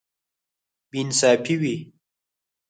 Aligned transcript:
بې 0.89 0.97
انصافي 1.03 1.55
وي. 1.61 1.75